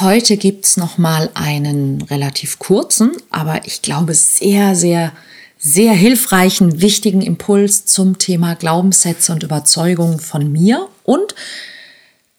[0.00, 5.12] Heute gibt's noch mal einen relativ kurzen, aber ich glaube sehr, sehr,
[5.56, 11.36] sehr hilfreichen, wichtigen Impuls zum Thema Glaubenssätze und Überzeugungen von mir und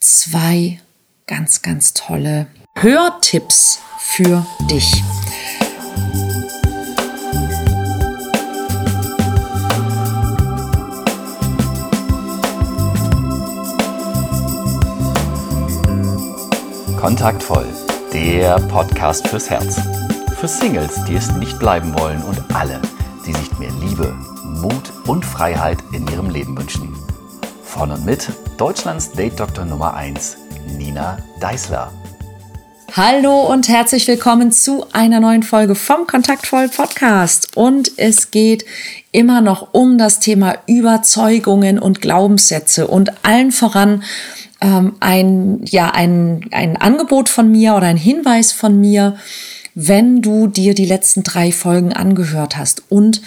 [0.00, 0.80] zwei
[1.26, 5.02] ganz, ganz tolle Hörtipps für dich.
[17.06, 17.68] Kontaktvoll,
[18.12, 19.80] der Podcast fürs Herz.
[20.40, 22.82] Für Singles, die es nicht bleiben wollen und alle,
[23.24, 26.92] die sich mehr Liebe, Mut und Freiheit in ihrem Leben wünschen.
[27.62, 30.36] Von und mit Deutschlands Date-Doktor Nummer 1,
[30.76, 31.92] Nina Deißler.
[32.96, 37.56] Hallo und herzlich willkommen zu einer neuen Folge vom Kontaktvoll Podcast.
[37.56, 38.64] Und es geht
[39.12, 44.02] immer noch um das Thema Überzeugungen und Glaubenssätze und allen voran
[44.60, 49.16] ähm, ein, ja, ein, ein Angebot von mir oder ein Hinweis von mir,
[49.74, 53.20] wenn du dir die letzten drei Folgen angehört hast und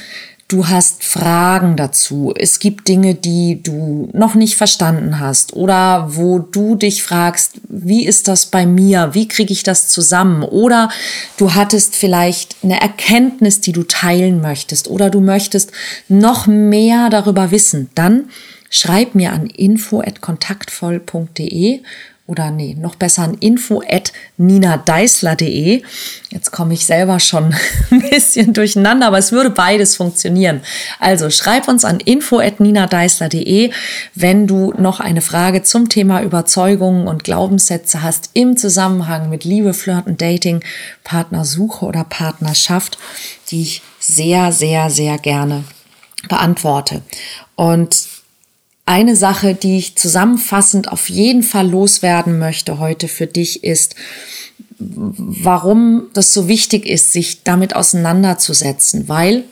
[0.49, 2.33] du hast Fragen dazu.
[2.35, 8.03] Es gibt Dinge, die du noch nicht verstanden hast oder wo du dich fragst, wie
[8.03, 9.11] ist das bei mir?
[9.13, 10.41] Wie kriege ich das zusammen?
[10.41, 10.89] Oder
[11.37, 15.71] du hattest vielleicht eine Erkenntnis, die du teilen möchtest oder du möchtest
[16.07, 17.91] noch mehr darüber wissen.
[17.93, 18.29] Dann
[18.69, 21.81] schreib mir an info@kontaktvoll.de
[22.29, 25.81] oder nee, noch besser an info@ninadeisler.de.
[26.29, 27.55] Jetzt komme ich selber schon
[27.89, 30.61] ein bisschen durcheinander, aber es würde beides funktionieren.
[30.99, 33.71] Also schreib uns an info@ninadeisler.de,
[34.13, 39.73] wenn du noch eine Frage zum Thema Überzeugungen und Glaubenssätze hast im Zusammenhang mit Liebe,
[39.73, 40.63] Flirten, Dating,
[41.03, 42.99] Partnersuche oder Partnerschaft,
[43.49, 45.63] die ich sehr, sehr, sehr gerne
[46.27, 47.01] beantworte.
[47.55, 48.18] Und
[48.89, 53.93] eine Sache, die ich zusammenfassend auf jeden Fall loswerden möchte heute für dich ist,
[54.79, 59.43] warum das so wichtig ist, sich damit auseinanderzusetzen, weil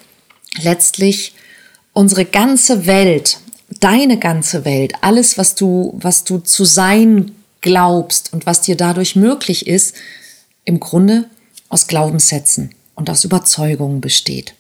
[0.60, 1.36] letztlich
[1.94, 3.38] unsere ganze Welt,
[3.80, 7.32] deine ganze Welt, alles, was du, was du zu sein
[7.62, 9.96] glaubst und was dir dadurch möglich ist,
[10.66, 11.26] im Grunde
[11.70, 14.56] aus Glaubenssätzen und aus Überzeugungen besteht.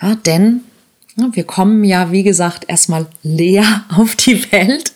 [0.00, 0.60] Ja, denn
[1.16, 4.92] wir kommen ja, wie gesagt, erstmal leer auf die Welt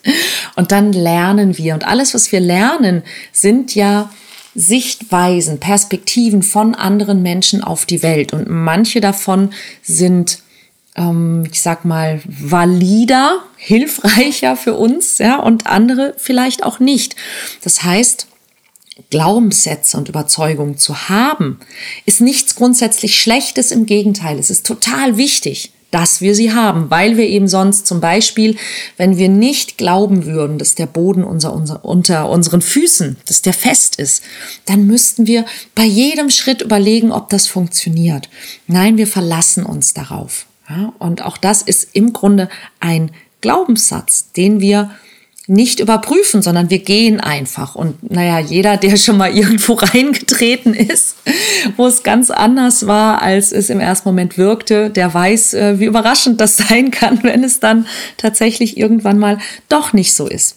[0.55, 1.75] und dann lernen wir.
[1.75, 4.11] Und alles, was wir lernen, sind ja
[4.55, 8.33] Sichtweisen, Perspektiven von anderen Menschen auf die Welt.
[8.33, 9.51] Und manche davon
[9.83, 10.39] sind,
[10.95, 17.17] ähm, ich sag mal, valider, hilfreicher für uns, ja, und andere vielleicht auch nicht.
[17.61, 18.29] Das heißt,
[19.11, 21.61] Glaubenssätze und Überzeugungen zu haben,
[22.07, 23.71] ist nichts grundsätzlich Schlechtes.
[23.71, 28.01] Im Gegenteil, es ist total wichtig dass wir sie haben, weil wir eben sonst zum
[28.01, 28.57] Beispiel,
[28.97, 33.53] wenn wir nicht glauben würden, dass der Boden unser, unser, unter unseren Füßen, dass der
[33.53, 34.23] fest ist,
[34.67, 38.29] dann müssten wir bei jedem Schritt überlegen, ob das funktioniert.
[38.67, 40.47] Nein, wir verlassen uns darauf.
[40.69, 42.49] Ja, und auch das ist im Grunde
[42.81, 44.91] ein Glaubenssatz, den wir
[45.49, 47.75] nicht überprüfen, sondern wir gehen einfach.
[47.75, 51.17] Und naja, jeder, der schon mal irgendwo reingetreten ist,
[51.77, 55.85] wo es ganz anders war, als es im ersten Moment wirkte, der weiß, äh, wie
[55.85, 57.87] überraschend das sein kann, wenn es dann
[58.17, 60.57] tatsächlich irgendwann mal doch nicht so ist.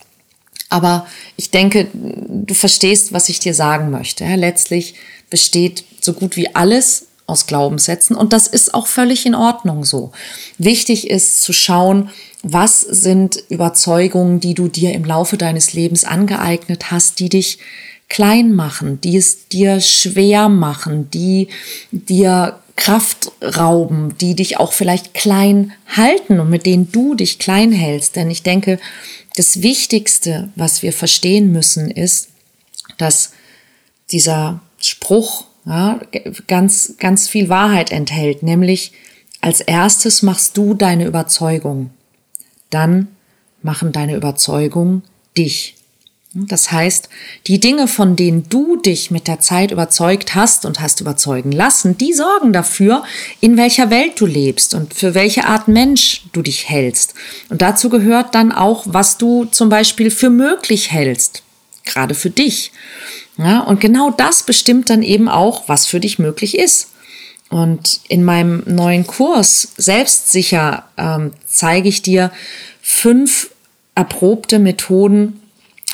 [0.69, 4.23] Aber ich denke, du verstehst, was ich dir sagen möchte.
[4.35, 4.93] Letztlich
[5.29, 10.11] besteht so gut wie alles aus Glaubenssätzen und das ist auch völlig in Ordnung so.
[10.57, 12.09] Wichtig ist zu schauen,
[12.43, 17.59] was sind Überzeugungen, die du dir im Laufe deines Lebens angeeignet hast, die dich
[18.07, 21.47] klein machen, die es dir schwer machen, die
[21.91, 27.73] dir Kraft rauben, die dich auch vielleicht klein halten und mit denen du dich klein
[27.73, 28.15] hältst.
[28.15, 28.79] Denn ich denke,
[29.35, 32.29] das Wichtigste, was wir verstehen müssen, ist,
[32.97, 33.33] dass
[34.11, 36.01] dieser Spruch ja,
[36.47, 38.91] ganz, ganz viel Wahrheit enthält, nämlich
[39.39, 41.91] als erstes machst du deine Überzeugung
[42.69, 43.07] dann
[43.61, 45.03] machen deine Überzeugungen
[45.37, 45.75] dich.
[46.31, 47.09] Das heißt,
[47.47, 51.97] die Dinge, von denen du dich mit der Zeit überzeugt hast und hast überzeugen lassen,
[51.97, 53.03] die sorgen dafür,
[53.41, 57.15] in welcher Welt du lebst und für welche Art Mensch du dich hältst.
[57.49, 61.41] Und dazu gehört dann auch, was du zum Beispiel für möglich hältst,
[61.83, 62.71] gerade für dich.
[63.39, 66.89] Ja, und genau das bestimmt dann eben auch, was für dich möglich ist.
[67.49, 72.31] Und in meinem neuen Kurs Selbstsicher ähm, zeige ich dir
[72.81, 73.51] fünf
[73.95, 75.39] erprobte Methoden,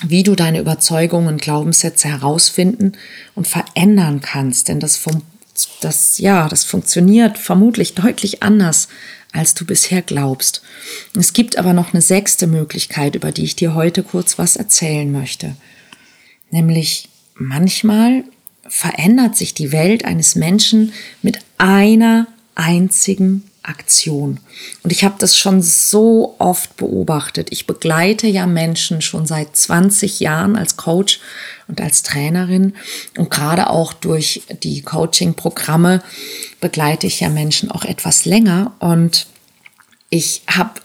[0.03, 2.94] wie du deine Überzeugungen und Glaubenssätze herausfinden
[3.36, 4.68] und verändern kannst.
[4.68, 5.00] Denn das,
[5.81, 8.88] das, ja, das funktioniert vermutlich deutlich anders,
[9.31, 10.63] als du bisher glaubst.
[11.15, 15.12] Es gibt aber noch eine sechste Möglichkeit, über die ich dir heute kurz was erzählen
[15.12, 15.56] möchte.
[16.50, 18.23] Nämlich manchmal
[18.67, 24.39] verändert sich die Welt eines Menschen mit einer einzigen Aktion.
[24.83, 27.47] Und ich habe das schon so oft beobachtet.
[27.51, 31.19] Ich begleite ja Menschen schon seit 20 Jahren als Coach
[31.67, 32.73] und als Trainerin
[33.17, 36.03] und gerade auch durch die Coaching-Programme
[36.61, 39.27] begleite ich ja Menschen auch etwas länger und
[40.09, 40.81] ich habe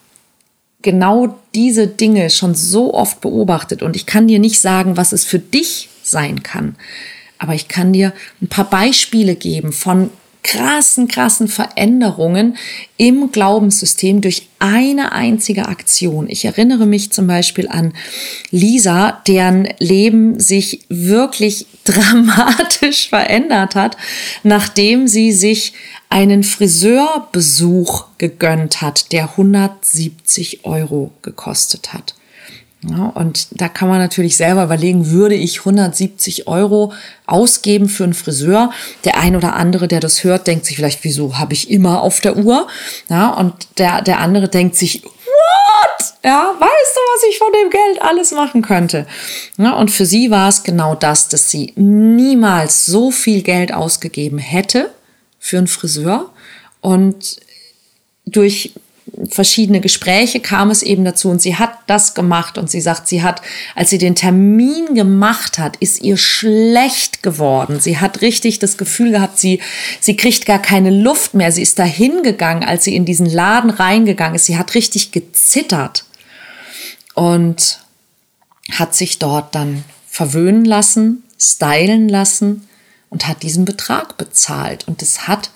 [0.81, 5.27] genau diese Dinge schon so oft beobachtet und ich kann dir nicht sagen, was es
[5.27, 6.77] für dich sein kann.
[7.39, 8.13] Aber ich kann dir
[8.43, 10.11] ein paar Beispiele geben von
[10.43, 12.57] krassen, krassen Veränderungen
[12.97, 16.29] im Glaubenssystem durch eine einzige Aktion.
[16.29, 17.93] Ich erinnere mich zum Beispiel an
[18.51, 23.97] Lisa, deren Leben sich wirklich dramatisch verändert hat,
[24.43, 25.73] nachdem sie sich
[26.09, 32.15] einen Friseurbesuch gegönnt hat, der 170 Euro gekostet hat.
[32.83, 36.95] Ja, und da kann man natürlich selber überlegen, würde ich 170 Euro
[37.27, 38.73] ausgeben für einen Friseur?
[39.05, 42.21] Der ein oder andere, der das hört, denkt sich vielleicht, wieso habe ich immer auf
[42.21, 42.69] der Uhr?
[43.11, 46.15] Ja, und der, der andere denkt sich, what?
[46.25, 49.07] Ja, weißt du, was ich von dem Geld alles machen könnte?
[49.59, 54.39] Ja, und für sie war es genau das, dass sie niemals so viel Geld ausgegeben
[54.39, 54.91] hätte
[55.39, 56.31] für einen Friseur
[56.81, 57.41] und
[58.25, 58.73] durch
[59.31, 63.23] verschiedene Gespräche kam es eben dazu und sie hat das gemacht und sie sagt, sie
[63.23, 63.43] hat,
[63.75, 67.81] als sie den Termin gemacht hat, ist ihr schlecht geworden.
[67.81, 69.61] Sie hat richtig das Gefühl gehabt, sie,
[70.01, 71.53] sie kriegt gar keine Luft mehr.
[71.53, 74.47] Sie ist dahin gegangen, als sie in diesen Laden reingegangen ist.
[74.47, 76.05] Sie hat richtig gezittert
[77.15, 77.81] und
[78.73, 82.69] hat sich dort dann verwöhnen lassen, stylen lassen
[83.09, 84.87] und hat diesen Betrag bezahlt.
[84.87, 85.51] Und es hat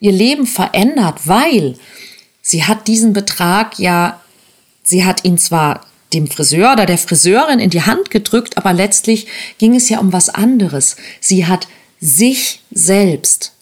[0.00, 1.76] ihr Leben verändert, weil
[2.46, 4.20] sie hat diesen Betrag ja,
[4.84, 9.26] sie hat ihn zwar dem Friseur oder der Friseurin in die Hand gedrückt, aber letztlich
[9.58, 10.94] ging es ja um was anderes.
[11.20, 11.66] Sie hat
[12.00, 13.52] sich selbst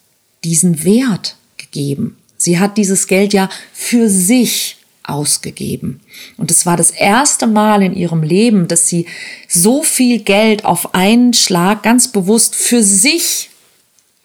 [0.44, 2.18] diesen Wert gegeben.
[2.36, 6.00] Sie hat dieses Geld ja für sich ausgegeben.
[6.36, 9.06] Und es war das erste Mal in ihrem Leben, dass sie
[9.48, 13.48] so viel Geld auf einen Schlag ganz bewusst für sich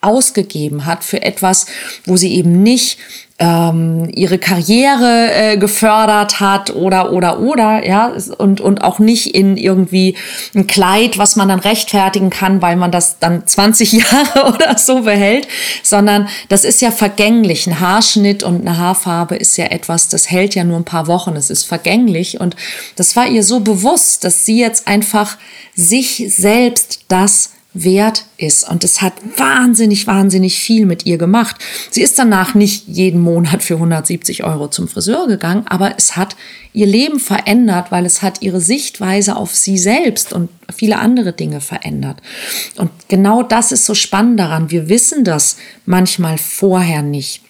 [0.02, 1.66] ausgegeben hat, für etwas,
[2.04, 2.98] wo sie eben nicht
[3.40, 9.56] ähm, ihre Karriere äh, gefördert hat oder oder oder ja und und auch nicht in
[9.56, 10.14] irgendwie
[10.54, 15.02] ein Kleid, was man dann rechtfertigen kann, weil man das dann 20 Jahre oder so
[15.02, 15.48] behält,
[15.82, 17.66] sondern das ist ja vergänglich.
[17.66, 21.34] Ein Haarschnitt und eine Haarfarbe ist ja etwas, das hält ja nur ein paar Wochen,
[21.34, 22.56] es ist vergänglich und
[22.96, 25.38] das war ihr so bewusst, dass sie jetzt einfach
[25.74, 28.68] sich selbst das wert ist.
[28.68, 31.56] Und es hat wahnsinnig, wahnsinnig viel mit ihr gemacht.
[31.90, 36.36] Sie ist danach nicht jeden Monat für 170 Euro zum Friseur gegangen, aber es hat
[36.72, 41.60] ihr Leben verändert, weil es hat ihre Sichtweise auf sie selbst und viele andere Dinge
[41.60, 42.20] verändert.
[42.76, 44.70] Und genau das ist so spannend daran.
[44.70, 45.56] Wir wissen das
[45.86, 47.42] manchmal vorher nicht.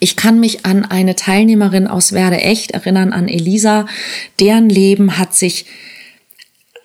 [0.00, 3.86] Ich kann mich an eine Teilnehmerin aus Werde Echt erinnern, an Elisa.
[4.38, 5.66] Deren Leben hat sich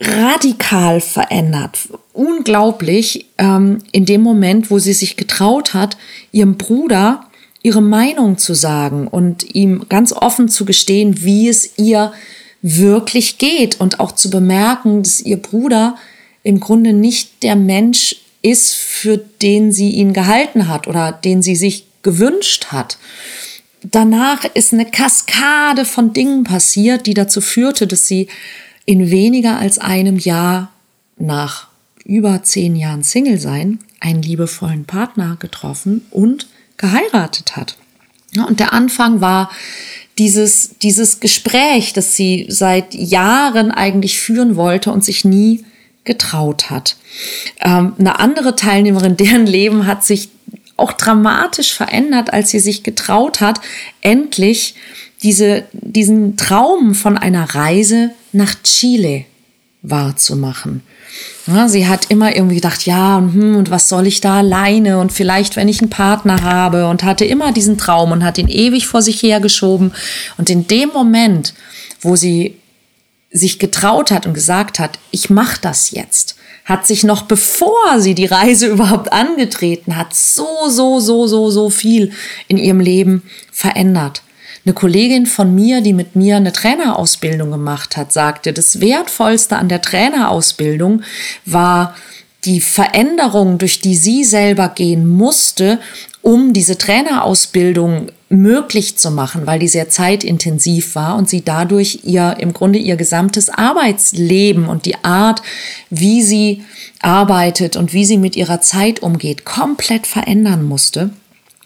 [0.05, 1.89] radikal verändert.
[2.13, 5.97] Unglaublich ähm, in dem Moment, wo sie sich getraut hat,
[6.31, 7.27] ihrem Bruder
[7.63, 12.11] ihre Meinung zu sagen und ihm ganz offen zu gestehen, wie es ihr
[12.61, 15.95] wirklich geht und auch zu bemerken, dass ihr Bruder
[16.43, 21.55] im Grunde nicht der Mensch ist, für den sie ihn gehalten hat oder den sie
[21.55, 22.97] sich gewünscht hat.
[23.81, 28.27] Danach ist eine Kaskade von Dingen passiert, die dazu führte, dass sie
[28.85, 30.71] in weniger als einem Jahr
[31.17, 31.67] nach
[32.05, 36.47] über zehn Jahren Single sein einen liebevollen Partner getroffen und
[36.77, 37.77] geheiratet hat.
[38.35, 39.49] Und der Anfang war
[40.17, 45.63] dieses, dieses Gespräch, das sie seit Jahren eigentlich führen wollte und sich nie
[46.03, 46.97] getraut hat.
[47.61, 50.29] Ähm, eine andere Teilnehmerin, deren Leben hat sich
[50.75, 53.61] auch dramatisch verändert, als sie sich getraut hat,
[54.01, 54.75] endlich
[55.23, 59.25] diese, diesen Traum von einer Reise nach Chile
[59.81, 60.83] wahrzumachen.
[61.47, 64.99] Ja, sie hat immer irgendwie gedacht, ja, und, hm, und was soll ich da alleine
[64.99, 68.47] und vielleicht, wenn ich einen Partner habe und hatte immer diesen Traum und hat ihn
[68.47, 69.93] ewig vor sich hergeschoben.
[70.37, 71.53] Und in dem Moment,
[72.01, 72.55] wo sie
[73.29, 78.15] sich getraut hat und gesagt hat, ich mache das jetzt, hat sich noch bevor sie
[78.15, 82.11] die Reise überhaupt angetreten hat, so, so, so, so, so viel
[82.47, 84.23] in ihrem Leben verändert.
[84.65, 89.67] Eine Kollegin von mir, die mit mir eine Trainerausbildung gemacht hat, sagte, das Wertvollste an
[89.67, 91.01] der Trainerausbildung
[91.45, 91.95] war
[92.45, 95.79] die Veränderung, durch die sie selber gehen musste,
[96.21, 102.37] um diese Trainerausbildung möglich zu machen, weil die sehr zeitintensiv war und sie dadurch ihr
[102.39, 105.41] im Grunde ihr gesamtes Arbeitsleben und die Art,
[105.89, 106.63] wie sie
[107.01, 111.11] arbeitet und wie sie mit ihrer Zeit umgeht, komplett verändern musste.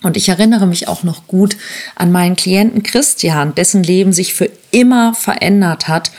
[0.03, 1.57] Und ich erinnere mich auch noch gut
[1.95, 6.11] an meinen Klienten Christian, dessen Leben sich für immer verändert hat,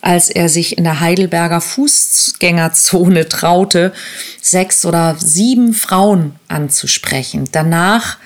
[0.00, 3.92] als er sich in der Heidelberger Fußgängerzone traute,
[4.40, 7.44] sechs oder sieben Frauen anzusprechen.
[7.52, 8.16] Danach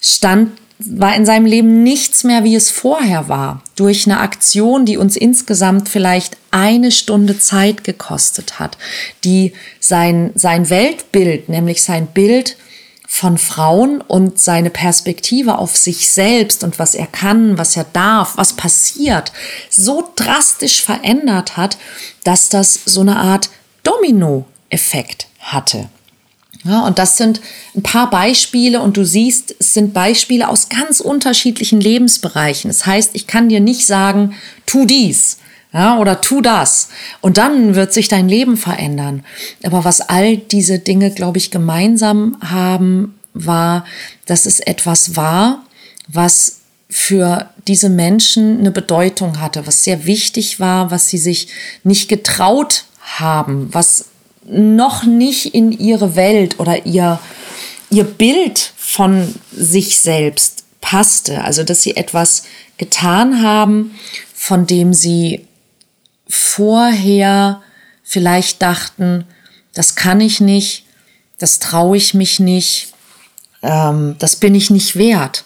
[0.00, 3.62] stand war in seinem Leben nichts mehr, wie es vorher war.
[3.76, 8.76] Durch eine Aktion, die uns insgesamt vielleicht eine Stunde Zeit gekostet hat,
[9.24, 12.56] die sein, sein Weltbild, nämlich sein Bild
[13.06, 18.36] von Frauen und seine Perspektive auf sich selbst und was er kann, was er darf,
[18.36, 19.32] was passiert,
[19.70, 21.78] so drastisch verändert hat,
[22.24, 23.48] dass das so eine Art
[23.84, 25.88] Domino-Effekt hatte.
[26.64, 27.40] Ja, und das sind
[27.76, 32.68] ein paar Beispiele und du siehst, es sind Beispiele aus ganz unterschiedlichen Lebensbereichen.
[32.68, 34.34] Das heißt, ich kann dir nicht sagen,
[34.66, 35.38] tu dies,
[35.76, 36.88] ja, oder tu das.
[37.20, 39.24] Und dann wird sich dein Leben verändern.
[39.62, 43.84] Aber was all diese Dinge, glaube ich, gemeinsam haben, war,
[44.24, 45.66] dass es etwas war,
[46.08, 51.48] was für diese Menschen eine Bedeutung hatte, was sehr wichtig war, was sie sich
[51.84, 52.84] nicht getraut
[53.18, 54.06] haben, was
[54.46, 57.18] noch nicht in ihre Welt oder ihr,
[57.90, 61.44] ihr Bild von sich selbst passte.
[61.44, 62.44] Also, dass sie etwas
[62.78, 63.98] getan haben,
[64.32, 65.45] von dem sie
[66.28, 67.62] vorher
[68.02, 69.24] vielleicht dachten,
[69.74, 70.84] das kann ich nicht,
[71.38, 72.94] das traue ich mich nicht,
[73.62, 75.44] ähm, das bin ich nicht wert.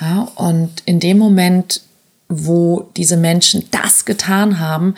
[0.00, 1.82] Ja, und in dem Moment,
[2.28, 4.94] wo diese Menschen das getan haben,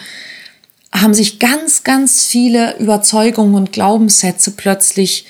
[0.92, 5.26] haben sich ganz, ganz viele Überzeugungen und Glaubenssätze plötzlich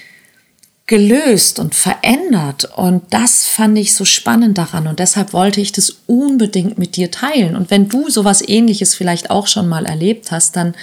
[0.90, 2.64] gelöst und verändert.
[2.76, 4.88] Und das fand ich so spannend daran.
[4.88, 7.54] Und deshalb wollte ich das unbedingt mit dir teilen.
[7.54, 10.74] Und wenn du sowas ähnliches vielleicht auch schon mal erlebt hast, dann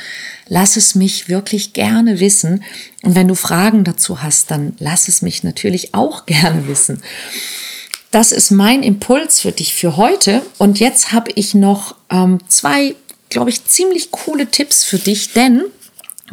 [0.47, 2.63] lass es mich wirklich gerne wissen.
[3.03, 7.03] Und wenn du Fragen dazu hast, dann lass es mich natürlich auch gerne wissen.
[8.09, 10.41] Das ist mein Impuls für dich für heute.
[10.57, 12.95] Und jetzt habe ich noch ähm, zwei,
[13.27, 15.65] glaube ich, ziemlich coole Tipps für dich, denn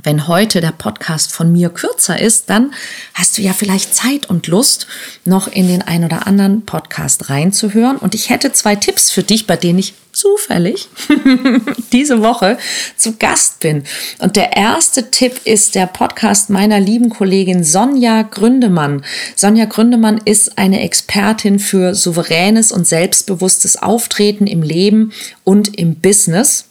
[0.03, 2.75] wenn heute der Podcast von mir kürzer ist, dann
[3.15, 4.87] hast du ja vielleicht Zeit und Lust,
[5.25, 7.97] noch in den ein oder anderen Podcast reinzuhören.
[7.97, 10.89] Und ich hätte zwei Tipps für dich, bei denen ich zufällig
[11.93, 12.59] diese Woche
[12.97, 13.85] zu Gast bin.
[14.19, 19.05] Und der erste Tipp ist der Podcast meiner lieben Kollegin Sonja Gründemann.
[19.35, 26.67] Sonja Gründemann ist eine Expertin für souveränes und selbstbewusstes Auftreten im Leben und im Business.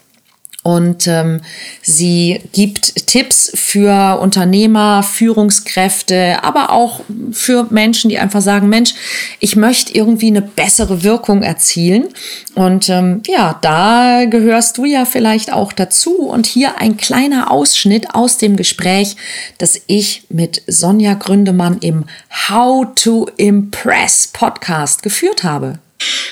[0.63, 1.41] Und ähm,
[1.81, 7.01] sie gibt Tipps für Unternehmer, Führungskräfte, aber auch
[7.33, 8.93] für Menschen, die einfach sagen, Mensch,
[9.41, 12.07] ich möchte irgendwie eine bessere Wirkung erzielen.
[12.55, 16.21] Und ähm, ja, da gehörst du ja vielleicht auch dazu.
[16.21, 19.17] Und hier ein kleiner Ausschnitt aus dem Gespräch,
[19.57, 22.05] das ich mit Sonja Gründemann im
[22.49, 25.79] How to Impress Podcast geführt habe.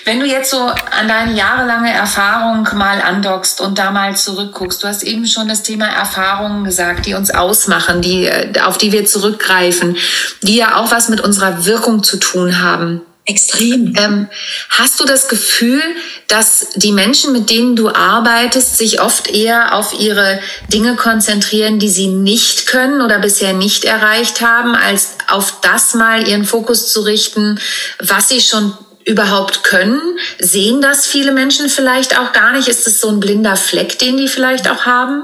[0.05, 4.87] Wenn du jetzt so an deine jahrelange Erfahrung mal andockst und da mal zurückguckst, du
[4.87, 9.05] hast eben schon das Thema Erfahrungen gesagt, die uns ausmachen, die, äh, auf die wir
[9.05, 9.97] zurückgreifen,
[10.41, 13.01] die ja auch was mit unserer Wirkung zu tun haben.
[13.25, 13.93] Extrem.
[13.97, 14.27] Ähm,
[14.69, 15.81] hast du das Gefühl,
[16.27, 20.39] dass die Menschen, mit denen du arbeitest, sich oft eher auf ihre
[20.73, 26.27] Dinge konzentrieren, die sie nicht können oder bisher nicht erreicht haben, als auf das mal
[26.27, 27.59] ihren Fokus zu richten,
[27.99, 28.73] was sie schon
[29.05, 30.01] überhaupt können?
[30.39, 32.67] Sehen das viele Menschen vielleicht auch gar nicht?
[32.67, 35.23] Ist es so ein blinder Fleck, den die vielleicht auch haben?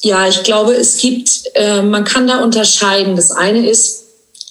[0.00, 3.16] Ja, ich glaube, es gibt, äh, man kann da unterscheiden.
[3.16, 4.04] Das eine ist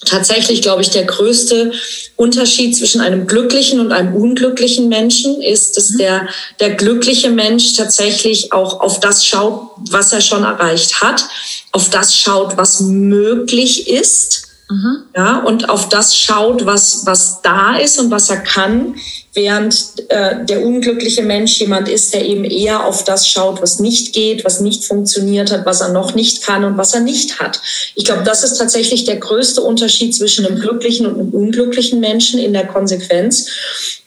[0.06, 1.72] tatsächlich, glaube ich, der größte
[2.16, 5.98] Unterschied zwischen einem glücklichen und einem unglücklichen Menschen ist, dass mhm.
[5.98, 6.28] der,
[6.60, 11.26] der glückliche Mensch tatsächlich auch auf das schaut, was er schon erreicht hat,
[11.72, 15.04] auf das schaut, was möglich ist Mhm.
[15.16, 18.96] Ja, und auf das schaut, was, was da ist und was er kann,
[19.36, 24.14] während äh, der unglückliche Mensch jemand ist, der eben eher auf das schaut, was nicht
[24.14, 27.62] geht, was nicht funktioniert hat, was er noch nicht kann und was er nicht hat.
[27.94, 32.40] Ich glaube, das ist tatsächlich der größte Unterschied zwischen einem glücklichen und einem unglücklichen Menschen
[32.40, 33.48] in der Konsequenz.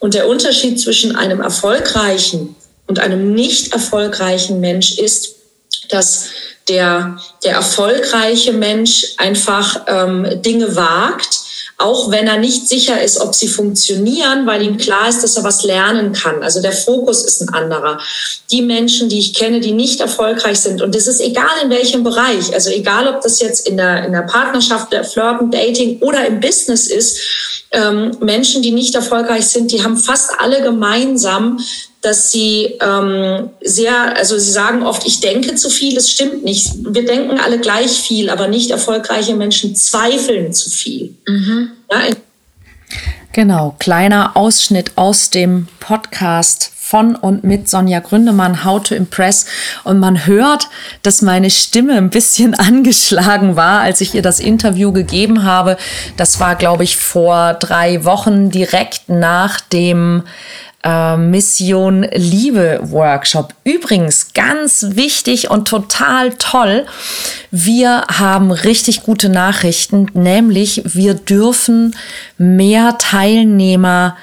[0.00, 5.36] Und der Unterschied zwischen einem erfolgreichen und einem nicht erfolgreichen Mensch ist,
[5.90, 6.26] dass
[6.68, 11.40] der, der erfolgreiche Mensch einfach ähm, Dinge wagt,
[11.80, 15.44] auch wenn er nicht sicher ist, ob sie funktionieren, weil ihm klar ist, dass er
[15.44, 16.42] was lernen kann.
[16.42, 18.00] Also der Fokus ist ein anderer.
[18.50, 22.02] Die Menschen, die ich kenne, die nicht erfolgreich sind, und das ist egal in welchem
[22.02, 26.26] Bereich, also egal ob das jetzt in der, in der Partnerschaft, der Flirten, Dating oder
[26.26, 27.20] im Business ist,
[27.70, 31.60] ähm, Menschen, die nicht erfolgreich sind, die haben fast alle gemeinsam,
[32.08, 36.70] dass sie ähm, sehr, also sie sagen oft, ich denke zu viel, es stimmt nicht.
[36.78, 41.14] Wir denken alle gleich viel, aber nicht erfolgreiche Menschen zweifeln zu viel.
[41.26, 41.70] Mhm.
[41.92, 41.98] Ja,
[43.34, 49.44] genau, kleiner Ausschnitt aus dem Podcast von und mit Sonja Gründemann, How to Impress.
[49.84, 50.68] Und man hört,
[51.02, 55.76] dass meine Stimme ein bisschen angeschlagen war, als ich ihr das Interview gegeben habe.
[56.16, 60.22] Das war, glaube ich, vor drei Wochen direkt nach dem
[60.84, 63.54] äh, Mission Liebe Workshop.
[63.64, 66.86] Übrigens ganz wichtig und total toll.
[67.50, 71.96] Wir haben richtig gute Nachrichten, nämlich wir dürfen
[72.36, 74.16] mehr Teilnehmer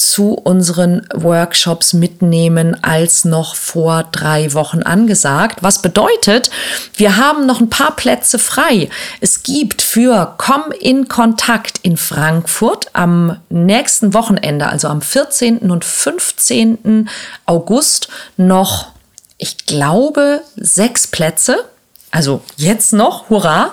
[0.00, 5.62] zu unseren Workshops mitnehmen als noch vor drei Wochen angesagt.
[5.62, 6.50] Was bedeutet,
[6.94, 8.88] wir haben noch ein paar Plätze frei.
[9.20, 15.58] Es gibt für Komm in Kontakt in Frankfurt am nächsten Wochenende, also am 14.
[15.70, 17.08] und 15.
[17.44, 18.88] August, noch,
[19.36, 21.64] ich glaube, sechs Plätze.
[22.12, 23.72] Also jetzt noch, hurra.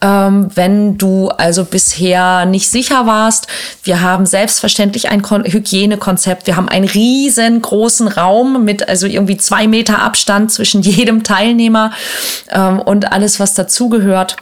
[0.00, 3.46] Ähm, wenn du also bisher nicht sicher warst,
[3.82, 6.46] wir haben selbstverständlich ein Kon Hygienekonzept.
[6.46, 11.92] Wir haben einen riesengroßen Raum mit also irgendwie zwei Meter Abstand zwischen jedem Teilnehmer
[12.50, 14.36] ähm, und alles, was dazugehört.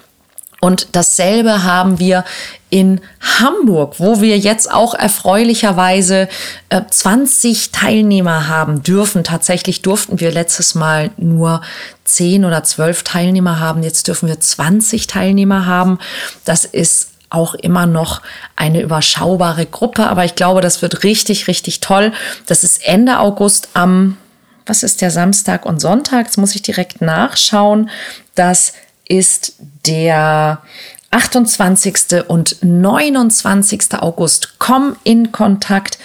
[0.64, 2.24] Und dasselbe haben wir
[2.70, 3.00] in
[3.40, 6.28] Hamburg, wo wir jetzt auch erfreulicherweise
[6.68, 9.24] äh, 20 Teilnehmer haben dürfen.
[9.24, 11.62] Tatsächlich durften wir letztes Mal nur
[12.04, 13.82] 10 oder 12 Teilnehmer haben.
[13.82, 15.98] Jetzt dürfen wir 20 Teilnehmer haben.
[16.44, 18.22] Das ist auch immer noch
[18.54, 22.12] eine überschaubare Gruppe, aber ich glaube, das wird richtig, richtig toll.
[22.46, 24.16] Das ist Ende August am,
[24.64, 26.26] was ist der Samstag und Sonntag?
[26.26, 27.90] Jetzt muss ich direkt nachschauen.
[28.36, 28.74] Das
[29.12, 30.62] ist der
[31.10, 32.24] 28.
[32.28, 33.92] und 29.
[34.00, 34.54] August.
[34.58, 35.98] Komm in Kontakt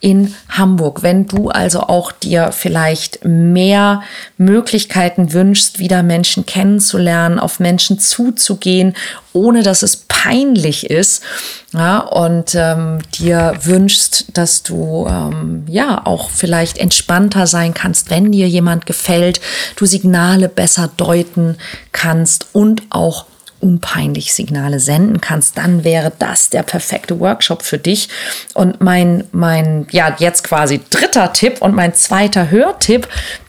[0.00, 1.02] in Hamburg.
[1.02, 4.02] Wenn du also auch dir vielleicht mehr
[4.38, 8.94] Möglichkeiten wünschst, wieder Menschen kennenzulernen, auf Menschen zuzugehen,
[9.32, 11.22] ohne dass es peinlich ist,
[11.72, 18.32] ja, und ähm, dir wünschst, dass du ähm, ja auch vielleicht entspannter sein kannst, wenn
[18.32, 19.40] dir jemand gefällt,
[19.76, 21.56] du Signale besser deuten
[21.92, 23.26] kannst und auch
[23.60, 28.08] unpeinlich Signale senden kannst, dann wäre das der perfekte Workshop für dich.
[28.54, 33.08] Und mein, mein, ja, jetzt quasi dritter Tipp und mein zweiter Hörtipp,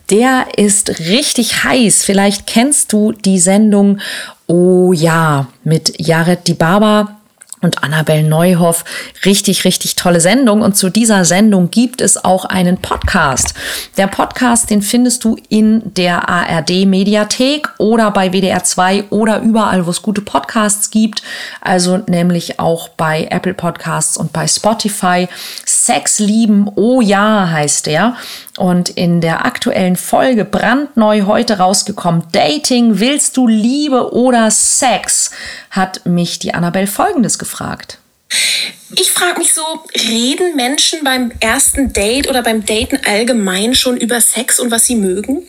[0.10, 2.04] der ist richtig heiß.
[2.04, 4.00] Vielleicht kennst du die Sendung
[4.47, 7.20] Oh ja mit Jared Dibaba
[7.62, 8.84] und Annabel Neuhoff.
[9.24, 10.62] Richtig, richtig tolle Sendung.
[10.62, 13.54] Und zu dieser Sendung gibt es auch einen Podcast.
[13.97, 19.86] Der Podcast, den findest du in der ARD Mediathek oder bei WDR 2 oder überall,
[19.86, 21.21] wo es gute Podcasts gibt.
[21.62, 25.28] Also nämlich auch bei Apple Podcasts und bei Spotify.
[25.65, 28.15] Sex lieben, oh ja, heißt der.
[28.62, 35.32] Und in der aktuellen Folge brandneu heute rausgekommen, Dating, willst du Liebe oder Sex,
[35.71, 37.97] hat mich die Annabelle Folgendes gefragt.
[38.95, 39.63] Ich frage mich so,
[40.08, 44.95] reden Menschen beim ersten Date oder beim Daten allgemein schon über Sex und was sie
[44.95, 45.41] mögen?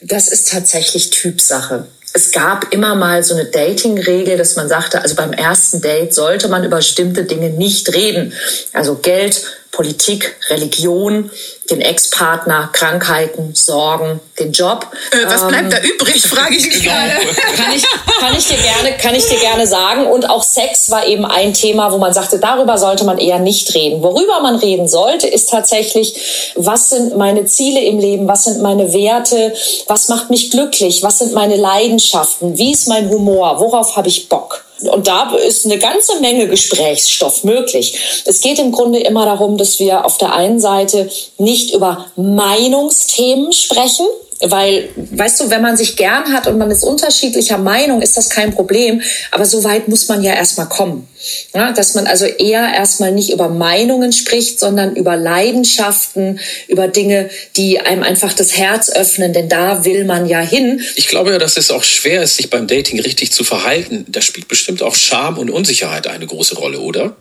[0.00, 1.86] Das ist tatsächlich Typsache.
[2.12, 6.48] Es gab immer mal so eine Dating-Regel, dass man sagte, also beim ersten Date sollte
[6.48, 8.32] man über bestimmte Dinge nicht reden.
[8.72, 9.44] Also Geld,
[9.78, 11.30] Politik, Religion,
[11.70, 14.88] den Ex-Partner, Krankheiten, Sorgen, den Job.
[15.12, 16.96] Äh, was bleibt ähm, da übrig, frage ich mich genau.
[16.96, 17.12] gerade.
[17.56, 17.84] Kann ich,
[18.20, 20.08] kann, ich dir gerne, kann ich dir gerne sagen.
[20.08, 23.72] Und auch Sex war eben ein Thema, wo man sagte, darüber sollte man eher nicht
[23.72, 24.02] reden.
[24.02, 28.92] Worüber man reden sollte, ist tatsächlich, was sind meine Ziele im Leben, was sind meine
[28.92, 29.54] Werte,
[29.86, 34.28] was macht mich glücklich, was sind meine Leidenschaften, wie ist mein Humor, worauf habe ich
[34.28, 34.64] Bock.
[34.80, 38.22] Und da ist eine ganze Menge Gesprächsstoff möglich.
[38.24, 43.52] Es geht im Grunde immer darum, dass wir auf der einen Seite nicht über Meinungsthemen
[43.52, 44.06] sprechen,
[44.40, 48.30] weil, weißt du, wenn man sich gern hat und man ist unterschiedlicher Meinung, ist das
[48.30, 49.02] kein Problem.
[49.30, 51.08] Aber so weit muss man ja erstmal kommen.
[51.54, 57.30] Ja, dass man also eher erstmal nicht über Meinungen spricht, sondern über Leidenschaften, über Dinge,
[57.56, 60.80] die einem einfach das Herz öffnen, denn da will man ja hin.
[60.94, 64.04] Ich glaube ja, dass es auch schwer ist, sich beim Dating richtig zu verhalten.
[64.08, 67.16] Da spielt bestimmt auch Scham und Unsicherheit eine große Rolle, oder?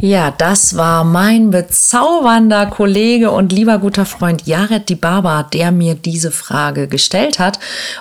[0.00, 6.30] Ja, das war mein bezaubernder Kollege und lieber guter Freund Jared Dibaba, der mir diese
[6.30, 7.58] Frage gestellt hat.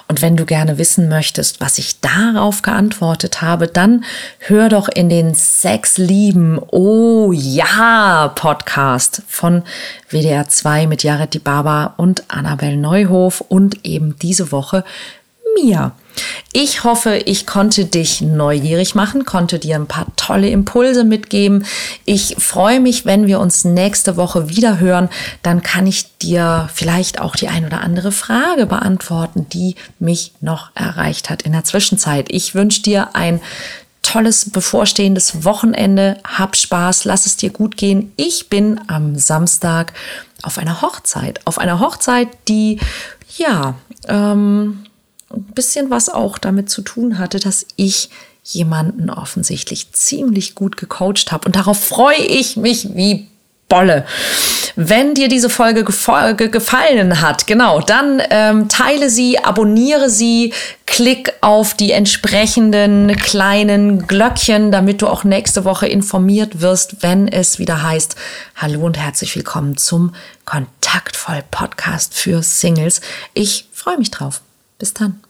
[0.09, 4.03] Und wenn du gerne wissen möchtest, was ich darauf geantwortet habe, dann
[4.39, 9.63] hör doch in den Sex lieben Oh ja Podcast von
[10.09, 14.83] WDR 2 mit Jared Dibaba und Annabel Neuhof und eben diese Woche
[15.61, 15.93] mir.
[16.51, 21.65] Ich hoffe, ich konnte dich neugierig machen, konnte dir ein paar tolle Impulse mitgeben.
[22.05, 25.09] Ich freue mich, wenn wir uns nächste Woche wieder hören.
[25.41, 30.69] Dann kann ich dir vielleicht auch die ein oder andere Frage beantworten, die mich noch
[30.75, 32.27] erreicht hat in der Zwischenzeit.
[32.29, 33.41] Ich wünsche dir ein
[34.03, 36.17] tolles bevorstehendes Wochenende.
[36.23, 38.11] Hab Spaß, lass es dir gut gehen.
[38.15, 39.93] Ich bin am Samstag
[40.43, 41.39] auf einer Hochzeit.
[41.45, 42.79] Auf einer Hochzeit, die
[43.37, 43.73] ja
[44.07, 44.83] ähm,
[45.33, 48.09] ein bisschen was auch damit zu tun hatte, dass ich
[48.43, 51.45] jemanden offensichtlich ziemlich gut gecoacht habe.
[51.45, 53.27] Und darauf freue ich mich wie
[53.69, 54.05] Bolle.
[54.75, 60.53] Wenn dir diese Folge gefallen hat, genau, dann ähm, teile sie, abonniere sie,
[60.85, 67.57] klick auf die entsprechenden kleinen Glöckchen, damit du auch nächste Woche informiert wirst, wenn es
[67.57, 68.15] wieder heißt,
[68.55, 70.13] hallo und herzlich willkommen zum
[70.45, 73.01] Kontaktvoll Podcast für Singles.
[73.33, 74.41] Ich freue mich drauf.
[74.83, 75.21] Bis dann.